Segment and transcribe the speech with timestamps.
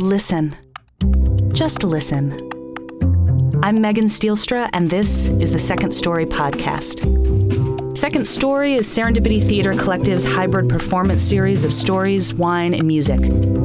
[0.00, 0.56] Listen.
[1.52, 2.32] Just listen.
[3.62, 7.39] I'm Megan Stielstra, and this is the Second Story Podcast.
[7.94, 13.18] Second Story is Serendipity Theater Collective's hybrid performance series of stories, wine, and music.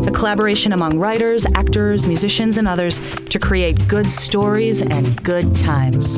[0.08, 3.00] A collaboration among writers, actors, musicians, and others
[3.30, 6.18] to create good stories and good times.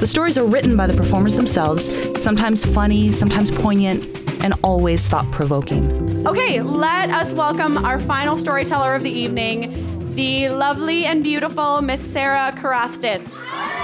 [0.00, 1.86] The stories are written by the performers themselves,
[2.22, 4.06] sometimes funny, sometimes poignant,
[4.42, 6.26] and always thought provoking.
[6.26, 12.00] Okay, let us welcome our final storyteller of the evening, the lovely and beautiful Miss
[12.00, 13.75] Sarah Karastis.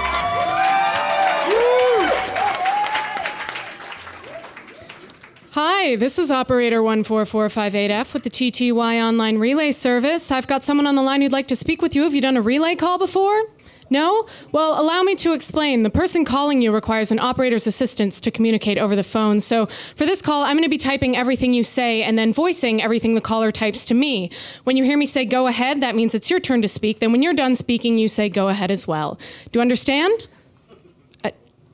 [5.55, 10.31] Hi, this is operator 14458F with the TTY online relay service.
[10.31, 12.01] I've got someone on the line who'd like to speak with you.
[12.01, 13.43] Have you done a relay call before?
[13.91, 14.27] No?
[14.51, 15.83] Well, allow me to explain.
[15.83, 19.41] The person calling you requires an operator's assistance to communicate over the phone.
[19.41, 22.81] So for this call, I'm going to be typing everything you say and then voicing
[22.81, 24.31] everything the caller types to me.
[24.63, 26.97] When you hear me say go ahead, that means it's your turn to speak.
[26.97, 29.19] Then when you're done speaking, you say go ahead as well.
[29.51, 30.25] Do you understand?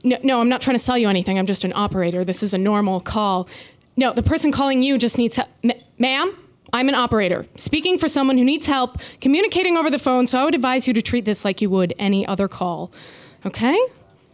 [0.04, 1.38] No, no, I'm not trying to sell you anything.
[1.38, 2.24] I'm just an operator.
[2.24, 3.50] This is a normal call.
[3.98, 5.50] No, the person calling you just needs help.
[5.64, 6.36] Ma- ma'am?
[6.72, 10.46] I'm an operator, speaking for someone who needs help communicating over the phone, so I
[10.46, 12.92] would advise you to treat this like you would any other call.
[13.46, 13.78] Okay?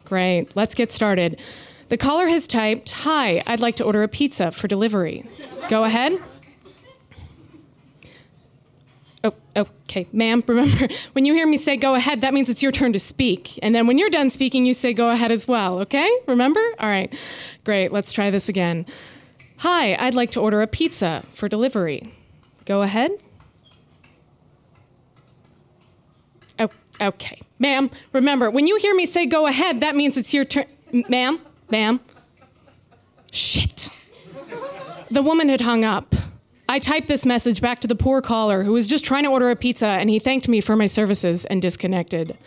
[0.03, 0.53] Great.
[0.55, 1.39] Let's get started.
[1.89, 5.23] The caller has typed, Hi, I'd like to order a pizza for delivery.
[5.69, 6.19] Go ahead.
[9.25, 12.71] Oh, okay, ma'am, remember, when you hear me say go ahead, that means it's your
[12.71, 13.57] turn to speak.
[13.63, 16.09] And then when you're done speaking, you say go ahead as well, okay?
[16.27, 16.61] Remember?
[16.79, 17.11] All right,
[17.63, 18.85] great, let's try this again.
[19.57, 22.13] Hi, I'd like to order a pizza for delivery.
[22.65, 23.11] Go ahead.
[26.59, 26.69] Oh,
[27.01, 27.41] okay.
[27.57, 30.65] Ma'am, remember, when you hear me say go ahead, that means it's your turn.
[31.09, 31.39] Ma'am,
[31.71, 31.99] ma'am.
[33.31, 33.89] Shit.
[35.09, 36.14] The woman had hung up.
[36.75, 39.49] I typed this message back to the poor caller who was just trying to order
[39.49, 42.37] a pizza, and he thanked me for my services and disconnected.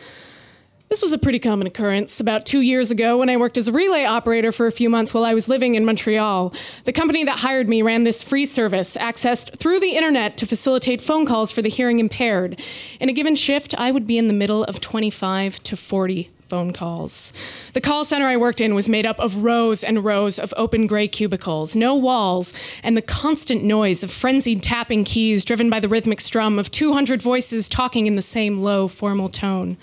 [0.91, 3.73] This was a pretty common occurrence about two years ago when I worked as a
[3.73, 6.53] relay operator for a few months while I was living in Montreal.
[6.85, 11.01] The company that hired me ran this free service accessed through the internet to facilitate
[11.01, 12.61] phone calls for the hearing impaired.
[13.01, 16.73] In a given shift, I would be in the middle of 25 to 40 phone
[16.73, 17.33] calls.
[17.75, 20.87] The call center I worked in was made up of rows and rows of open
[20.87, 25.89] gray cubicles, no walls, and the constant noise of frenzied tapping keys driven by the
[25.89, 29.77] rhythmic strum of 200 voices talking in the same low, formal tone.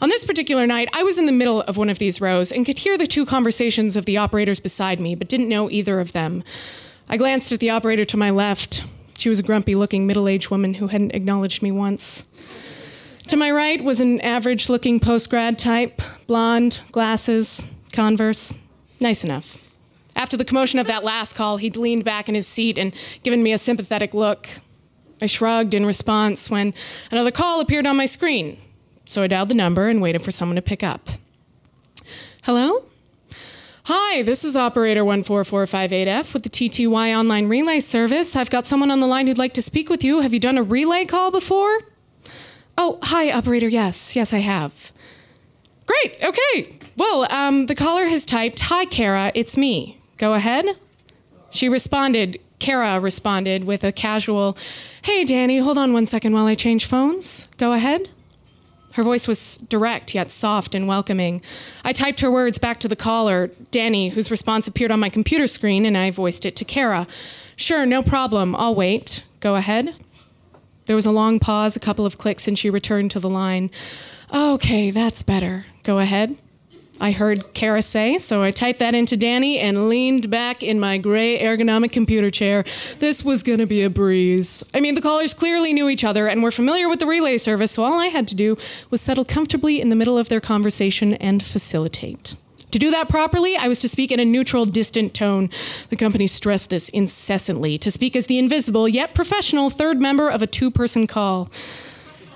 [0.00, 2.66] On this particular night, I was in the middle of one of these rows and
[2.66, 6.10] could hear the two conversations of the operators beside me, but didn't know either of
[6.10, 6.42] them.
[7.08, 8.84] I glanced at the operator to my left.
[9.16, 12.24] She was a grumpy looking middle aged woman who hadn't acknowledged me once.
[13.32, 18.52] To my right was an average looking post grad type, blonde, glasses, converse.
[19.00, 19.56] Nice enough.
[20.14, 23.42] After the commotion of that last call, he'd leaned back in his seat and given
[23.42, 24.50] me a sympathetic look.
[25.22, 26.74] I shrugged in response when
[27.10, 28.58] another call appeared on my screen.
[29.06, 31.08] So I dialed the number and waited for someone to pick up.
[32.42, 32.84] Hello?
[33.84, 38.36] Hi, this is operator 14458F with the TTY online relay service.
[38.36, 40.20] I've got someone on the line who'd like to speak with you.
[40.20, 41.78] Have you done a relay call before?
[42.78, 43.68] Oh, hi, operator.
[43.68, 44.92] Yes, yes, I have.
[45.86, 46.78] Great, okay.
[46.96, 49.98] Well, um, the caller has typed, Hi, Kara, it's me.
[50.16, 50.66] Go ahead.
[51.50, 54.56] She responded, Kara responded with a casual,
[55.02, 57.48] Hey, Danny, hold on one second while I change phones.
[57.56, 58.08] Go ahead.
[58.94, 61.40] Her voice was direct yet soft and welcoming.
[61.82, 65.46] I typed her words back to the caller, Danny, whose response appeared on my computer
[65.46, 67.06] screen, and I voiced it to Kara.
[67.56, 68.54] Sure, no problem.
[68.54, 69.24] I'll wait.
[69.40, 69.94] Go ahead.
[70.92, 73.70] There was a long pause, a couple of clicks, and she returned to the line.
[74.30, 75.64] Okay, that's better.
[75.84, 76.36] Go ahead.
[77.00, 80.98] I heard Kara say, so I typed that into Danny and leaned back in my
[80.98, 82.66] gray ergonomic computer chair.
[82.98, 84.62] This was going to be a breeze.
[84.74, 87.72] I mean, the callers clearly knew each other and were familiar with the relay service,
[87.72, 88.58] so all I had to do
[88.90, 92.36] was settle comfortably in the middle of their conversation and facilitate.
[92.72, 95.50] To do that properly, I was to speak in a neutral, distant tone.
[95.90, 100.40] The company stressed this incessantly to speak as the invisible, yet professional third member of
[100.40, 101.50] a two person call.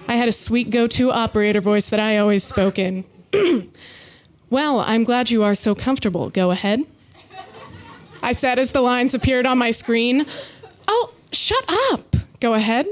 [0.07, 3.05] I had a sweet go to operator voice that I always spoke in.
[4.51, 6.29] well, I'm glad you are so comfortable.
[6.29, 6.85] Go ahead.
[8.23, 10.27] I said as the lines appeared on my screen.
[10.87, 12.15] Oh, shut up.
[12.41, 12.87] Go ahead.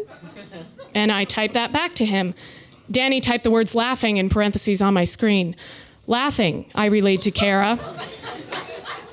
[0.95, 2.35] And I typed that back to him.
[2.91, 5.57] Danny typed the words laughing in parentheses on my screen.
[6.07, 7.79] Laughing, I relayed to Kara.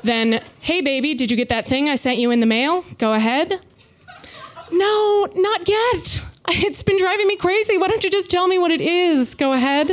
[0.04, 2.84] then, hey baby, did you get that thing I sent you in the mail?
[2.98, 3.60] Go ahead.
[4.72, 6.26] No, not yet.
[6.54, 7.78] It's been driving me crazy.
[7.78, 9.36] Why don't you just tell me what it is?
[9.36, 9.92] Go ahead.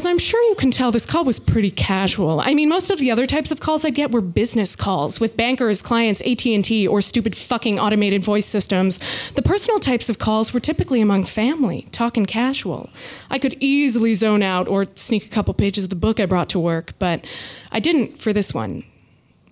[0.00, 2.40] As I'm sure you can tell, this call was pretty casual.
[2.40, 5.36] I mean, most of the other types of calls I'd get were business calls with
[5.36, 8.98] bankers, clients, AT&T, or stupid fucking automated voice systems.
[9.32, 12.88] The personal types of calls were typically among family, talking casual.
[13.28, 16.48] I could easily zone out or sneak a couple pages of the book I brought
[16.48, 17.22] to work, but
[17.70, 18.84] I didn't for this one.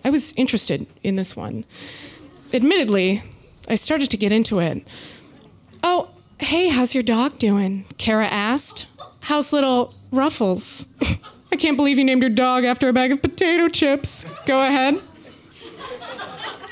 [0.03, 1.63] I was interested in this one.
[2.51, 3.21] Admittedly,
[3.67, 4.81] I started to get into it.
[5.83, 6.09] Oh,
[6.39, 7.85] hey, how's your dog doing?
[7.99, 8.87] Kara asked.
[9.21, 10.93] How's little Ruffles?
[11.51, 14.25] I can't believe you named your dog after a bag of potato chips.
[14.45, 15.01] Go ahead.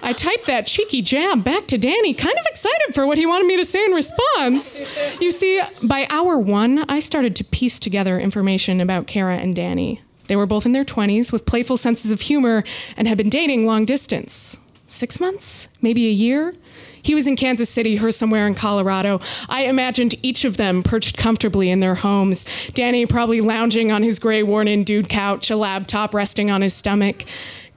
[0.03, 3.47] I typed that cheeky jab back to Danny, kind of excited for what he wanted
[3.47, 4.81] me to say in response.
[5.19, 10.01] You see, by hour one, I started to piece together information about Kara and Danny.
[10.27, 12.63] They were both in their 20s with playful senses of humor
[12.95, 14.57] and had been dating long distance.
[14.97, 15.69] Six months?
[15.79, 16.55] Maybe a year?
[17.03, 19.21] He was in Kansas City, her somewhere in Colorado.
[19.47, 22.45] I imagined each of them perched comfortably in their homes.
[22.73, 26.73] Danny probably lounging on his gray, worn in dude couch, a laptop resting on his
[26.73, 27.25] stomach.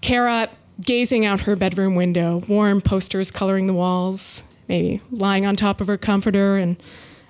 [0.00, 0.48] Kara
[0.80, 5.88] gazing out her bedroom window, warm posters coloring the walls, maybe lying on top of
[5.88, 6.82] her comforter and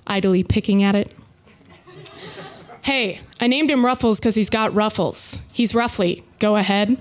[0.06, 1.12] idly picking at it.
[2.82, 5.44] Hey, I named him Ruffles because he's got ruffles.
[5.52, 6.22] He's roughly.
[6.38, 6.96] Go ahead.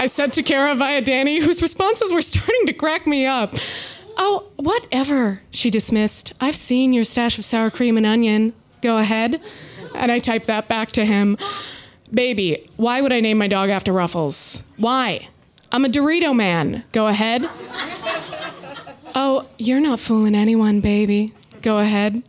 [0.00, 3.54] I said to Kara via Danny, whose responses were starting to crack me up.
[4.16, 6.32] Oh, whatever, she dismissed.
[6.40, 8.54] I've seen your stash of sour cream and onion.
[8.80, 9.42] Go ahead.
[9.94, 11.36] And I typed that back to him.
[12.14, 14.66] Baby, why would I name my dog after Ruffles?
[14.78, 15.28] Why?
[15.70, 16.82] I'm a Dorito man.
[16.92, 17.46] Go ahead.
[19.14, 21.34] Oh, you're not fooling anyone, baby.
[21.60, 22.22] Go ahead.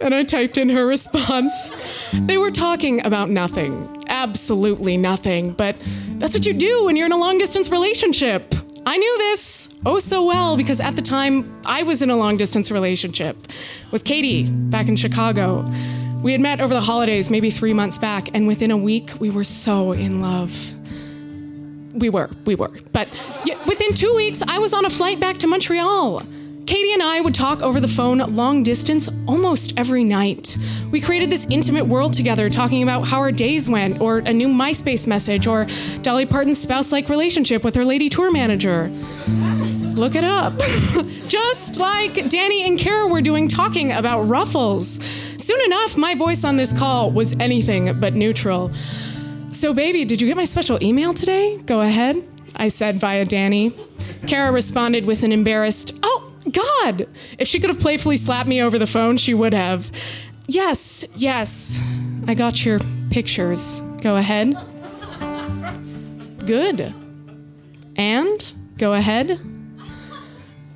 [0.00, 2.08] And I typed in her response.
[2.12, 5.74] They were talking about nothing, absolutely nothing, but
[6.18, 8.54] that's what you do when you're in a long distance relationship.
[8.86, 12.36] I knew this oh so well because at the time I was in a long
[12.36, 13.36] distance relationship
[13.90, 15.64] with Katie back in Chicago.
[16.22, 19.28] We had met over the holidays, maybe three months back, and within a week we
[19.28, 20.52] were so in love.
[21.94, 22.70] We were, we were.
[22.92, 23.08] But
[23.66, 26.22] within two weeks, I was on a flight back to Montreal.
[26.66, 30.56] Katie and I would talk over the phone long distance almost every night.
[30.90, 34.48] We created this intimate world together, talking about how our days went, or a new
[34.48, 35.66] MySpace message, or
[36.02, 38.88] Dolly Parton's spouse like relationship with her lady tour manager.
[39.94, 40.58] Look it up.
[41.28, 45.02] Just like Danny and Kara were doing, talking about ruffles.
[45.38, 48.72] Soon enough, my voice on this call was anything but neutral.
[49.50, 51.58] So, baby, did you get my special email today?
[51.66, 52.24] Go ahead,
[52.56, 53.74] I said via Danny.
[54.26, 57.08] Kara responded with an embarrassed, Oh, God!
[57.38, 59.90] If she could have playfully slapped me over the phone, she would have.
[60.46, 61.80] Yes, yes.
[62.26, 62.80] I got your
[63.10, 63.80] pictures.
[64.00, 64.56] Go ahead.
[66.44, 66.92] Good.
[67.96, 68.52] And?
[68.76, 69.40] Go ahead.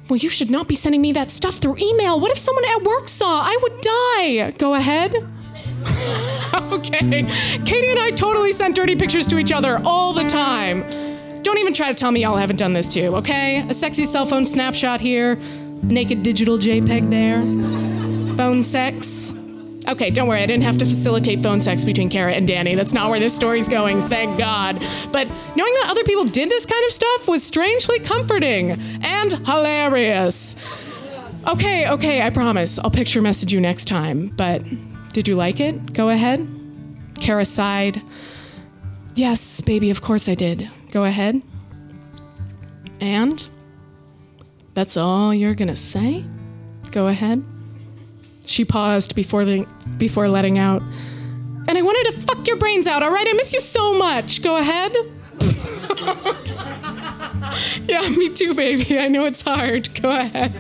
[0.09, 2.21] Well, you should not be sending me that stuff through email.
[2.21, 3.41] What if someone at work saw?
[3.43, 4.51] I would die.
[4.59, 5.15] Go ahead.
[6.55, 7.25] okay.
[7.65, 10.85] Katie and I totally sent dirty pictures to each other all the time.
[11.47, 13.65] Don't even try to tell me y'all haven't done this too, okay?
[13.69, 15.37] A sexy cell phone snapshot here,
[15.81, 17.41] naked digital JPEG there,
[18.37, 19.33] phone sex.
[19.87, 22.75] Okay, don't worry, I didn't have to facilitate phone sex between Kara and Danny.
[22.75, 24.85] That's not where this story's going, thank God.
[25.13, 28.73] But knowing that other people did this kind of stuff was strangely comforting
[29.03, 30.57] and hilarious.
[31.47, 32.81] Okay, okay, I promise.
[32.81, 34.33] I'll picture message you next time.
[34.37, 34.65] But
[35.13, 35.93] did you like it?
[35.93, 36.45] Go ahead.
[37.21, 38.03] Kara sighed.
[39.15, 40.69] Yes, baby, of course I did.
[40.91, 41.43] Go ahead.
[43.01, 43.47] And?
[44.75, 46.25] That's all you're gonna say?
[46.91, 47.45] Go ahead.
[48.45, 49.67] She paused before, the,
[49.99, 50.83] before letting out.
[51.69, 53.27] And I wanted to fuck your brains out, all right?
[53.27, 54.43] I miss you so much.
[54.43, 54.93] Go ahead.
[57.89, 58.99] yeah, me too, baby.
[58.99, 60.01] I know it's hard.
[60.01, 60.55] Go ahead.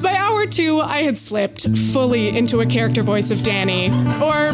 [0.00, 3.88] By hour two, I had slipped fully into a character voice of Danny.
[4.22, 4.52] Or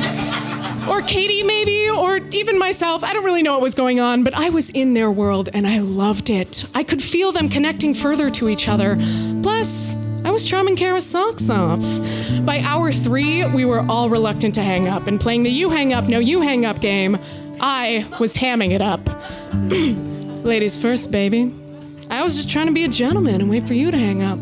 [0.89, 3.05] or Katie, maybe, or even myself.
[3.05, 5.67] I don't really know what was going on, but I was in their world and
[5.67, 6.67] I loved it.
[6.75, 8.97] I could feel them connecting further to each other.
[9.43, 11.81] Plus, I was charming Kara's socks off.
[12.45, 15.93] By hour three, we were all reluctant to hang up and playing the you hang
[15.93, 17.19] up, no you hang up game.
[17.61, 19.09] I was hamming it up.
[20.45, 21.55] Ladies first, baby.
[22.11, 24.39] I was just trying to be a gentleman and wait for you to hang up.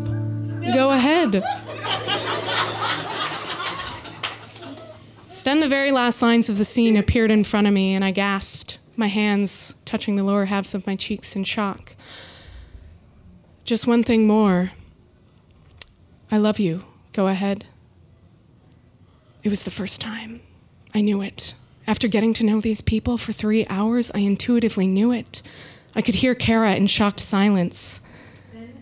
[0.73, 1.43] Go ahead.
[5.43, 8.11] Then the very last lines of the scene appeared in front of me, and I
[8.11, 11.95] gasped, my hands touching the lower halves of my cheeks in shock.
[13.65, 14.71] Just one thing more.
[16.31, 16.85] I love you.
[17.11, 17.65] Go ahead.
[19.43, 20.39] It was the first time.
[20.95, 21.55] I knew it.
[21.85, 25.41] After getting to know these people for three hours, I intuitively knew it.
[25.93, 27.99] I could hear Kara in shocked silence.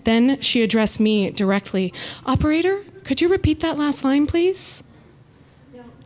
[0.03, 1.93] Then she addressed me directly.
[2.25, 4.83] Operator, could you repeat that last line, please?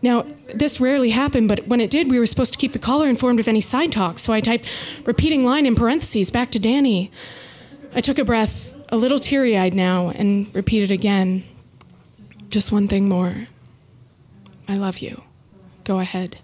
[0.02, 3.08] Now, this rarely happened, but when it did, we were supposed to keep the caller
[3.08, 4.68] informed of any side talk, so I typed
[5.06, 7.12] repeating line in parentheses back to Danny.
[7.94, 11.44] I took a breath, a little teary eyed now, and repeated again.
[12.50, 13.48] Just one thing more.
[14.68, 15.24] I love you.
[15.84, 16.38] Go ahead.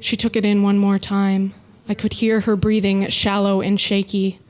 [0.00, 1.54] She took it in one more time.
[1.88, 4.40] I could hear her breathing shallow and shaky.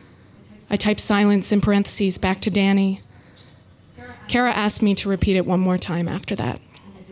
[0.70, 3.02] I typed silence in parentheses back to Danny.
[4.28, 6.60] Kara asked me to repeat it one more time after that,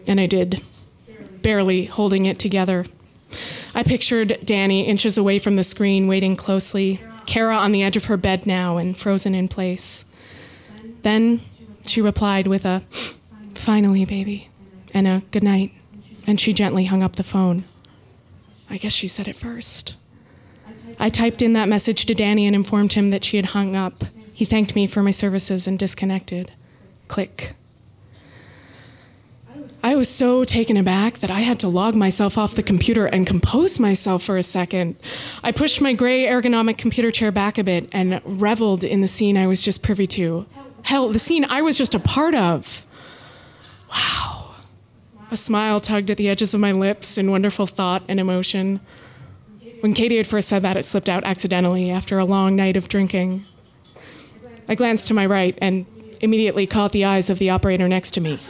[0.06, 0.62] and I did,
[1.42, 2.86] barely holding it together.
[3.74, 8.06] I pictured Danny inches away from the screen, waiting closely, Kara on the edge of
[8.06, 10.04] her bed now and frozen in place.
[11.02, 11.40] Then
[11.82, 12.80] she replied with a,
[13.54, 14.48] finally, baby,
[14.92, 15.72] and a good night,
[16.26, 17.64] and she gently hung up the phone.
[18.70, 19.96] I guess she said it first.
[20.98, 24.04] I typed in that message to Danny and informed him that she had hung up.
[24.32, 26.52] He thanked me for my services and disconnected.
[27.08, 27.54] Click.
[29.84, 33.26] I was so taken aback that I had to log myself off the computer and
[33.26, 34.96] compose myself for a second.
[35.42, 39.36] I pushed my gray ergonomic computer chair back a bit and reveled in the scene
[39.36, 40.46] I was just privy to.
[40.84, 42.86] Hell, the scene I was just a part of.
[43.90, 44.54] Wow.
[45.30, 48.80] A smile tugged at the edges of my lips in wonderful thought and emotion.
[49.80, 52.88] When Katie had first said that, it slipped out accidentally after a long night of
[52.88, 53.44] drinking.
[54.66, 55.84] I glanced to my right and
[56.22, 58.40] immediately caught the eyes of the operator next to me.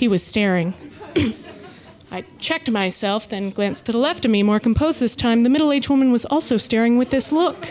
[0.00, 0.72] He was staring.
[2.10, 5.42] I checked myself, then glanced to the left of me, more composed this time.
[5.42, 7.68] The middle aged woman was also staring with this look.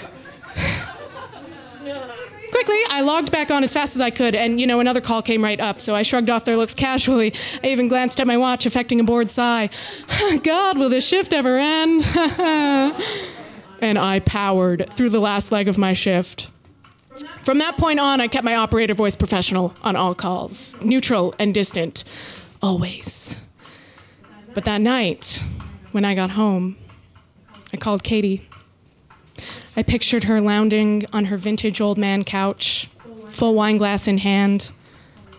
[2.52, 5.24] Quickly, I logged back on as fast as I could, and you know, another call
[5.24, 7.34] came right up, so I shrugged off their looks casually.
[7.64, 9.72] I even glanced at my watch, affecting a bored sigh.
[10.44, 12.08] God, will this shift ever end?
[13.82, 16.48] and I powered through the last leg of my shift.
[17.44, 21.54] From that point on, I kept my operator voice professional on all calls, neutral and
[21.54, 22.04] distant,
[22.62, 23.40] always.
[24.54, 25.44] But that night,
[25.92, 26.78] when I got home,
[27.74, 28.48] I called Katie.
[29.76, 32.90] I pictured her lounging on her vintage old man couch,
[33.28, 34.72] full wine glass in hand,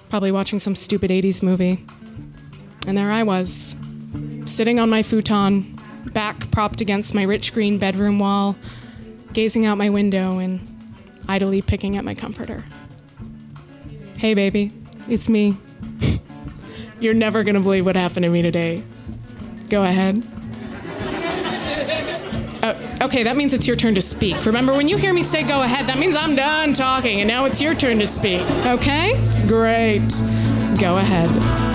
[0.08, 1.84] probably watching some stupid 80s movie.
[2.87, 3.76] And there I was,
[4.46, 5.78] sitting on my futon,
[6.12, 8.56] back propped against my rich green bedroom wall,
[9.32, 10.69] gazing out my window and
[11.30, 12.64] idly picking at my comforter.
[14.18, 14.72] Hey, baby,
[15.08, 15.56] it's me.
[17.00, 18.82] You're never gonna believe what happened to me today.
[19.68, 20.25] Go ahead.
[22.62, 24.44] Uh, okay, that means it's your turn to speak.
[24.44, 27.44] Remember, when you hear me say go ahead, that means I'm done talking, and now
[27.44, 28.42] it's your turn to speak.
[28.66, 29.12] Okay?
[29.46, 30.08] Great.
[30.80, 31.69] Go ahead.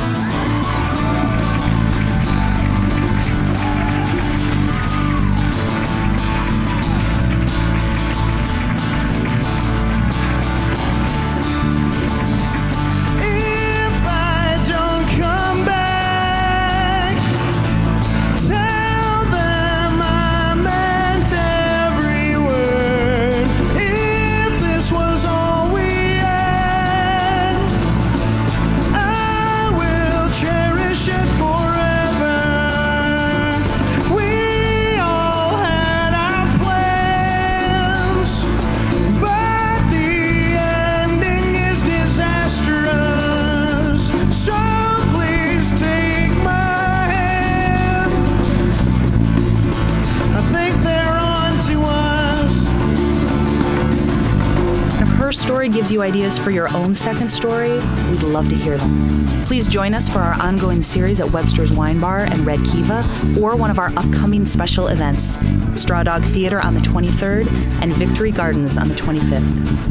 [55.66, 57.72] Story gives you ideas for your own second story,
[58.12, 59.26] we'd love to hear them.
[59.46, 63.04] Please join us for our ongoing series at Webster's Wine Bar and Red Kiva,
[63.42, 65.40] or one of our upcoming special events
[65.74, 67.48] Straw Dog Theater on the 23rd
[67.82, 69.86] and Victory Gardens on the 25th.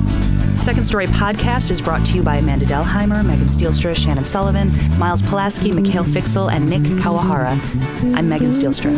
[0.64, 5.20] Second Story Podcast is brought to you by Amanda Delheimer, Megan Stielstra, Shannon Sullivan, Miles
[5.20, 7.60] Pulaski, Mikhail Fiksel, and Nick Kawahara.
[8.16, 8.94] I'm Megan Stielstra.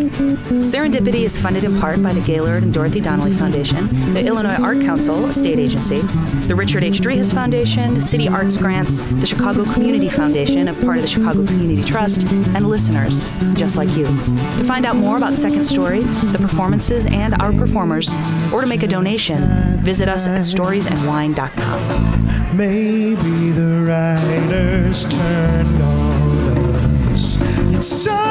[0.62, 4.80] Serendipity is funded in part by the Gaylord and Dorothy Donnelley Foundation, the Illinois Art
[4.80, 6.02] Council, a state agency,
[6.46, 7.00] the Richard H.
[7.00, 11.80] Driehaus Foundation, City Arts Grants, the Chicago Community Foundation, a part of the Chicago Community
[11.80, 12.22] Trust,
[12.56, 14.06] and listeners just like you.
[14.06, 18.10] To find out more about Second Story, the performances, and our performers,
[18.52, 19.38] or to make a donation,
[19.84, 22.56] visit us at storiesandwine.com.
[22.56, 26.48] Maybe the writers turned on
[27.12, 27.36] us.
[27.76, 28.25] It's somewhere